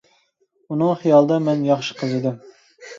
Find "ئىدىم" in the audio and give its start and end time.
2.21-2.45